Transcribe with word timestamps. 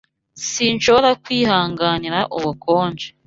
Sinshobora 0.49 1.09
kwihanganira 1.23 2.19
ubukonje. 2.37 3.07